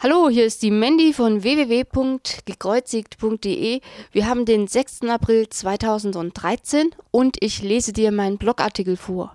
Hallo, 0.00 0.28
hier 0.28 0.46
ist 0.46 0.62
die 0.62 0.70
Mandy 0.70 1.12
von 1.12 1.42
www.gekreuzigt.de. 1.42 3.80
Wir 4.12 4.28
haben 4.28 4.44
den 4.44 4.68
6. 4.68 5.02
April 5.08 5.48
2013 5.48 6.94
und 7.10 7.36
ich 7.40 7.62
lese 7.62 7.92
dir 7.92 8.12
meinen 8.12 8.38
Blogartikel 8.38 8.96
vor. 8.96 9.34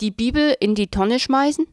Die 0.00 0.12
Bibel 0.12 0.56
in 0.60 0.76
die 0.76 0.86
Tonne 0.86 1.18
schmeißen? 1.18 1.66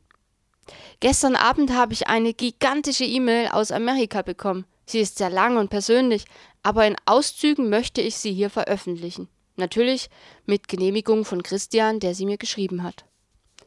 Gestern 0.99 1.35
Abend 1.35 1.73
habe 1.73 1.93
ich 1.93 2.07
eine 2.07 2.33
gigantische 2.33 3.05
E-Mail 3.05 3.49
aus 3.49 3.71
Amerika 3.71 4.23
bekommen. 4.23 4.65
Sie 4.87 4.99
ist 4.99 5.19
sehr 5.19 5.29
lang 5.29 5.57
und 5.57 5.69
persönlich, 5.69 6.25
aber 6.63 6.87
in 6.87 6.95
Auszügen 7.05 7.69
möchte 7.69 8.01
ich 8.01 8.15
sie 8.15 8.33
hier 8.33 8.49
veröffentlichen. 8.49 9.27
Natürlich 9.57 10.09
mit 10.47 10.67
Genehmigung 10.67 11.23
von 11.23 11.43
Christian, 11.43 11.99
der 11.99 12.15
sie 12.15 12.25
mir 12.25 12.39
geschrieben 12.39 12.81
hat. 12.81 13.05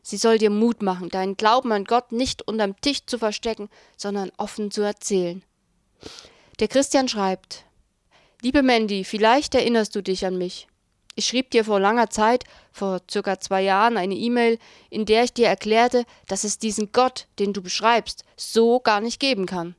Sie 0.06 0.18
soll 0.18 0.36
dir 0.36 0.50
Mut 0.50 0.82
machen, 0.82 1.08
deinen 1.08 1.38
Glauben 1.38 1.72
an 1.72 1.84
Gott 1.84 2.12
nicht 2.12 2.46
unterm 2.46 2.78
Tisch 2.82 3.06
zu 3.06 3.18
verstecken, 3.18 3.70
sondern 3.96 4.30
offen 4.36 4.70
zu 4.70 4.82
erzählen. 4.82 5.42
Der 6.60 6.68
Christian 6.68 7.08
schreibt 7.08 7.64
Liebe 8.42 8.62
Mandy, 8.62 9.04
vielleicht 9.04 9.54
erinnerst 9.54 9.96
du 9.96 10.02
dich 10.02 10.26
an 10.26 10.36
mich. 10.36 10.68
Ich 11.14 11.24
schrieb 11.26 11.50
dir 11.52 11.64
vor 11.64 11.80
langer 11.80 12.10
Zeit, 12.10 12.44
vor 12.70 13.00
circa 13.10 13.40
zwei 13.40 13.62
Jahren, 13.62 13.96
eine 13.96 14.14
E-Mail, 14.14 14.58
in 14.90 15.06
der 15.06 15.24
ich 15.24 15.32
dir 15.32 15.46
erklärte, 15.46 16.04
dass 16.26 16.44
es 16.44 16.58
diesen 16.58 16.92
Gott, 16.92 17.26
den 17.38 17.54
du 17.54 17.62
beschreibst, 17.62 18.24
so 18.36 18.80
gar 18.80 19.00
nicht 19.00 19.20
geben 19.20 19.46
kann. 19.46 19.74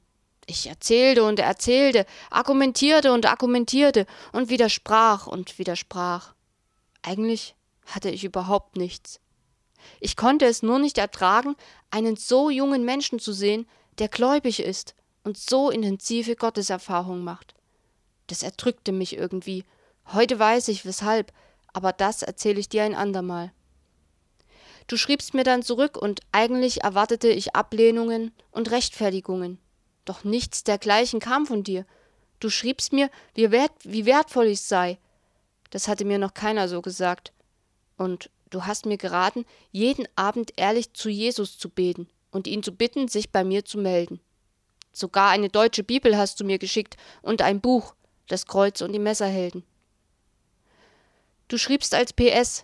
Ich 0.47 0.65
erzählte 0.65 1.23
und 1.23 1.39
erzählte, 1.39 2.07
argumentierte 2.31 3.13
und 3.13 3.27
argumentierte 3.27 4.07
und 4.31 4.49
widersprach 4.49 5.27
und 5.27 5.59
widersprach. 5.59 6.33
Eigentlich 7.03 7.53
hatte 7.85 8.09
ich 8.09 8.23
überhaupt 8.23 8.75
nichts. 8.75 9.19
Ich 9.99 10.15
konnte 10.15 10.45
es 10.45 10.63
nur 10.63 10.79
nicht 10.79 10.97
ertragen, 10.97 11.55
einen 11.91 12.15
so 12.15 12.49
jungen 12.49 12.85
Menschen 12.85 13.19
zu 13.19 13.33
sehen, 13.33 13.67
der 13.99 14.07
gläubig 14.07 14.59
ist 14.59 14.95
und 15.23 15.37
so 15.37 15.69
intensive 15.69 16.35
Gotteserfahrung 16.35 17.23
macht. 17.23 17.55
Das 18.27 18.43
erdrückte 18.43 18.91
mich 18.91 19.17
irgendwie. 19.17 19.63
Heute 20.13 20.39
weiß 20.39 20.67
ich 20.67 20.85
weshalb, 20.85 21.31
aber 21.73 21.93
das 21.93 22.21
erzähle 22.21 22.59
ich 22.59 22.69
dir 22.69 22.83
ein 22.83 22.95
andermal. 22.95 23.51
Du 24.87 24.97
schriebst 24.97 25.33
mir 25.33 25.43
dann 25.43 25.63
zurück 25.63 25.97
und 25.97 26.21
eigentlich 26.31 26.83
erwartete 26.83 27.29
ich 27.29 27.55
Ablehnungen 27.55 28.31
und 28.51 28.69
Rechtfertigungen. 28.69 29.57
Doch 30.05 30.23
nichts 30.23 30.63
dergleichen 30.63 31.19
kam 31.19 31.47
von 31.47 31.63
dir. 31.63 31.85
Du 32.39 32.49
schriebst 32.49 32.93
mir, 32.93 33.09
wie, 33.33 33.49
wert, 33.49 33.71
wie 33.83 34.05
wertvoll 34.05 34.45
ich 34.45 34.61
sei. 34.61 34.99
Das 35.71 35.87
hatte 35.87 36.05
mir 36.05 36.19
noch 36.19 36.35
keiner 36.35 36.67
so 36.67 36.81
gesagt. 36.81 37.33
Und 37.97 38.29
Du 38.55 38.65
hast 38.65 38.85
mir 38.85 38.95
geraten, 38.95 39.43
jeden 39.73 40.07
Abend 40.15 40.53
ehrlich 40.55 40.93
zu 40.93 41.09
Jesus 41.09 41.57
zu 41.57 41.67
beten 41.67 42.07
und 42.31 42.47
ihn 42.47 42.63
zu 42.63 42.71
bitten, 42.71 43.09
sich 43.09 43.33
bei 43.33 43.43
mir 43.43 43.65
zu 43.65 43.77
melden. 43.77 44.21
Sogar 44.93 45.31
eine 45.31 45.49
deutsche 45.49 45.83
Bibel 45.83 46.17
hast 46.17 46.39
du 46.39 46.45
mir 46.45 46.57
geschickt 46.57 46.95
und 47.21 47.41
ein 47.41 47.59
Buch, 47.59 47.95
das 48.29 48.45
Kreuz 48.45 48.79
und 48.79 48.93
die 48.93 48.99
Messerhelden. 48.99 49.65
Du 51.49 51.57
schriebst 51.57 51.93
als 51.93 52.13
PS, 52.13 52.63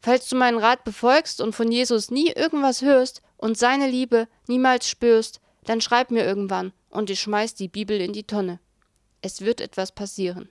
falls 0.00 0.30
du 0.30 0.36
meinen 0.36 0.56
Rat 0.56 0.82
befolgst 0.84 1.42
und 1.42 1.54
von 1.54 1.70
Jesus 1.70 2.10
nie 2.10 2.30
irgendwas 2.30 2.80
hörst 2.80 3.20
und 3.36 3.58
seine 3.58 3.90
Liebe 3.90 4.28
niemals 4.48 4.88
spürst, 4.88 5.42
dann 5.64 5.82
schreib 5.82 6.10
mir 6.10 6.24
irgendwann 6.24 6.72
und 6.88 7.10
ich 7.10 7.20
schmeiß 7.20 7.54
die 7.54 7.68
Bibel 7.68 8.00
in 8.00 8.14
die 8.14 8.24
Tonne. 8.24 8.60
Es 9.20 9.42
wird 9.42 9.60
etwas 9.60 9.92
passieren. 9.92 10.48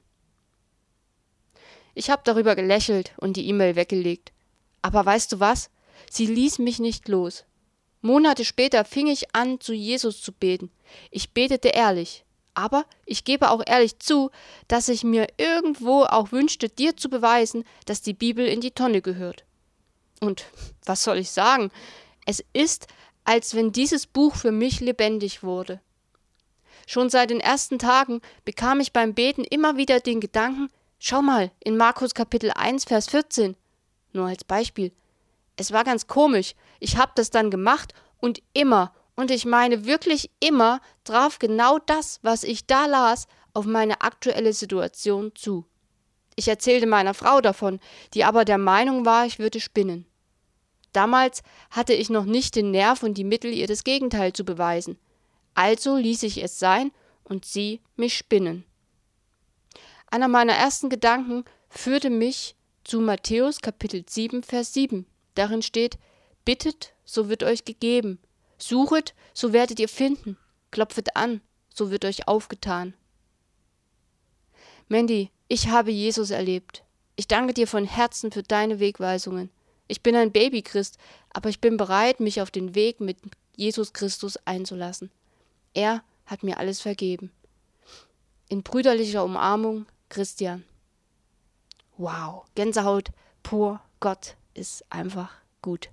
Ich 1.95 2.11
habe 2.11 2.21
darüber 2.25 2.55
gelächelt 2.55 3.13
und 3.17 3.37
die 3.37 3.47
E-Mail 3.47 3.75
weggelegt. 3.75 4.33
Aber 4.85 5.03
weißt 5.03 5.31
du 5.31 5.39
was? 5.39 5.71
Sie 6.11 6.27
ließ 6.27 6.59
mich 6.59 6.77
nicht 6.77 7.07
los. 7.07 7.45
Monate 8.01 8.45
später 8.45 8.85
fing 8.85 9.07
ich 9.07 9.35
an, 9.35 9.59
zu 9.59 9.73
Jesus 9.73 10.21
zu 10.21 10.31
beten. 10.31 10.69
Ich 11.09 11.31
betete 11.31 11.69
ehrlich. 11.69 12.23
Aber 12.53 12.85
ich 13.03 13.23
gebe 13.23 13.49
auch 13.49 13.63
ehrlich 13.65 13.97
zu, 13.97 14.29
dass 14.67 14.87
ich 14.87 15.03
mir 15.03 15.25
irgendwo 15.37 16.03
auch 16.03 16.31
wünschte, 16.31 16.69
dir 16.69 16.95
zu 16.95 17.09
beweisen, 17.09 17.63
dass 17.87 18.03
die 18.03 18.13
Bibel 18.13 18.45
in 18.45 18.61
die 18.61 18.69
Tonne 18.69 19.01
gehört. 19.01 19.43
Und 20.21 20.45
was 20.85 21.03
soll 21.03 21.17
ich 21.17 21.31
sagen? 21.31 21.71
Es 22.27 22.45
ist, 22.53 22.85
als 23.23 23.55
wenn 23.55 23.71
dieses 23.71 24.05
Buch 24.05 24.35
für 24.35 24.51
mich 24.51 24.81
lebendig 24.81 25.41
wurde. 25.41 25.81
Schon 26.85 27.09
seit 27.09 27.31
den 27.31 27.39
ersten 27.39 27.79
Tagen 27.79 28.21
bekam 28.45 28.79
ich 28.81 28.93
beim 28.93 29.15
Beten 29.15 29.45
immer 29.45 29.77
wieder 29.77 29.99
den 29.99 30.21
Gedanken, 30.21 30.69
Schau 30.99 31.23
mal, 31.23 31.51
in 31.59 31.75
Markus 31.75 32.13
Kapitel 32.13 32.51
1, 32.51 32.85
Vers 32.85 33.07
14. 33.09 33.57
Nur 34.15 34.27
als 34.27 34.45
Beispiel. 34.45 34.93
Es 35.57 35.73
war 35.73 35.83
ganz 35.83 36.07
komisch. 36.07 36.55
Ich 36.79 36.95
hab 36.95 37.15
das 37.15 37.31
dann 37.31 37.51
gemacht 37.51 37.93
und 38.19 38.41
immer, 38.53 38.93
und 39.15 39.29
ich 39.29 39.45
meine 39.45 39.85
wirklich 39.85 40.31
immer, 40.39 40.79
traf 41.03 41.37
genau 41.37 41.79
das, 41.79 42.19
was 42.21 42.43
ich 42.43 42.65
da 42.65 42.85
las, 42.85 43.27
auf 43.53 43.65
meine 43.65 44.01
aktuelle 44.01 44.53
Situation 44.53 45.33
zu. 45.35 45.65
Ich 46.37 46.47
erzählte 46.47 46.87
meiner 46.87 47.13
Frau 47.13 47.41
davon, 47.41 47.79
die 48.13 48.23
aber 48.23 48.45
der 48.45 48.57
Meinung 48.57 49.05
war, 49.05 49.25
ich 49.25 49.37
würde 49.37 49.59
spinnen. 49.59 50.05
Damals 50.93 51.43
hatte 51.69 51.93
ich 51.93 52.09
noch 52.09 52.25
nicht 52.25 52.55
den 52.55 52.71
Nerv 52.71 53.03
und 53.03 53.17
die 53.17 53.25
Mittel, 53.25 53.51
ihr 53.51 53.67
das 53.67 53.83
Gegenteil 53.83 54.31
zu 54.31 54.45
beweisen. 54.45 54.97
Also 55.55 55.97
ließ 55.97 56.23
ich 56.23 56.41
es 56.41 56.57
sein 56.57 56.91
und 57.25 57.43
sie 57.43 57.81
mich 57.97 58.17
spinnen. 58.17 58.63
Einer 60.09 60.29
meiner 60.29 60.53
ersten 60.53 60.89
Gedanken 60.89 61.43
führte 61.67 62.09
mich 62.09 62.55
zu 62.85 63.01
Matthäus 63.01 63.61
Kapitel 63.61 64.05
7, 64.07 64.43
Vers 64.43 64.73
7. 64.73 65.07
Darin 65.33 65.63
steht, 65.63 65.97
Bittet, 66.45 66.93
so 67.03 67.29
wird 67.29 67.41
euch 67.41 67.65
gegeben. 67.65 68.19
Suchet, 68.59 69.15
so 69.33 69.53
werdet 69.53 69.79
ihr 69.79 69.89
finden. 69.89 70.37
Klopfet 70.69 71.15
an, 71.15 71.41
so 71.73 71.89
wird 71.89 72.05
euch 72.05 72.27
aufgetan. 72.27 72.93
Mandy, 74.87 75.31
ich 75.47 75.69
habe 75.69 75.89
Jesus 75.89 76.29
erlebt. 76.29 76.83
Ich 77.15 77.27
danke 77.27 77.55
dir 77.55 77.67
von 77.67 77.85
Herzen 77.85 78.31
für 78.31 78.43
deine 78.43 78.79
Wegweisungen. 78.79 79.49
Ich 79.87 80.03
bin 80.03 80.15
ein 80.15 80.31
Babychrist, 80.31 80.99
aber 81.33 81.49
ich 81.49 81.59
bin 81.59 81.77
bereit, 81.77 82.19
mich 82.19 82.39
auf 82.39 82.51
den 82.51 82.75
Weg 82.75 82.99
mit 82.99 83.17
Jesus 83.55 83.93
Christus 83.93 84.37
einzulassen. 84.45 85.09
Er 85.73 86.03
hat 86.27 86.43
mir 86.43 86.59
alles 86.59 86.81
vergeben. 86.81 87.31
In 88.47 88.61
brüderlicher 88.61 89.23
Umarmung 89.23 89.87
Christian. 90.09 90.63
Wow, 91.97 92.45
Gänsehaut 92.55 93.11
pur, 93.41 93.79
Gott 93.99 94.35
ist 94.53 94.83
einfach 94.89 95.31
gut. 95.61 95.89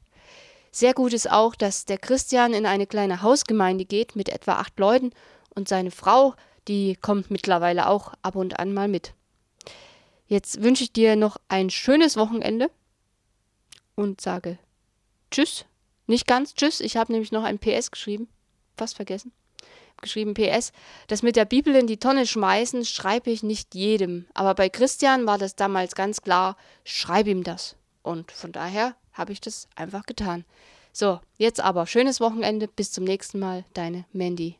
Sehr 0.73 0.95
gut 0.95 1.13
ist 1.13 1.31
auch, 1.31 1.55
dass 1.55 1.85
der 1.85 1.99
Christian 1.99 2.55
in 2.55 2.67
eine 2.67 2.87
kleine 2.87 3.23
Hausgemeinde 3.23 3.85
geht 3.85 4.17
mit 4.17 4.29
etwa 4.29 4.55
acht 4.55 4.79
Leuten 4.79 5.13
und 5.55 5.69
seine 5.69 5.91
Frau, 5.91 6.35
die 6.67 6.97
kommt 6.97 7.31
mittlerweile 7.31 7.89
auch 7.89 8.15
ab 8.23 8.37
und 8.37 8.59
an 8.59 8.73
mal 8.73 8.89
mit. 8.89 9.15
Jetzt 10.27 10.63
wünsche 10.63 10.85
ich 10.85 10.93
dir 10.93 11.15
noch 11.15 11.37
ein 11.49 11.71
schönes 11.71 12.17
Wochenende 12.17 12.71
und 13.95 14.21
sage 14.21 14.59
Tschüss. 15.31 15.67
Nicht 16.07 16.27
ganz 16.27 16.55
Tschüss, 16.55 16.81
ich 16.81 16.97
habe 16.97 17.13
nämlich 17.13 17.33
noch 17.33 17.45
ein 17.45 17.59
PS 17.59 17.91
geschrieben. 17.91 18.29
Fast 18.77 18.97
vergessen 18.97 19.33
geschrieben 20.03 20.35
PS, 20.35 20.73
das 21.07 21.23
mit 21.23 21.37
der 21.37 21.45
Bibel 21.45 21.75
in 21.75 21.87
die 21.87 21.97
Tonne 21.97 22.27
schmeißen, 22.27 22.85
schreibe 22.85 23.31
ich 23.31 23.43
nicht 23.43 23.75
jedem. 23.75 24.27
Aber 24.35 24.55
bei 24.55 24.69
Christian 24.69 25.27
war 25.27 25.39
das 25.39 25.57
damals 25.57 25.95
ganz 25.95 26.21
klar, 26.21 26.57
schreib 26.85 27.27
ihm 27.27 27.45
das. 27.45 27.77
Und 28.03 28.33
von 28.33 28.53
daher 28.53 28.95
habe 29.13 29.33
ich 29.33 29.41
das 29.41 29.69
einfach 29.77 30.05
getan. 30.05 30.45
So, 30.93 31.21
jetzt 31.39 31.61
aber 31.61 31.87
schönes 31.87 32.21
Wochenende, 32.21 32.69
bis 32.69 32.93
zum 32.93 33.05
nächsten 33.05 33.39
Mal, 33.39 33.65
deine 33.73 34.05
Mandy. 34.13 34.59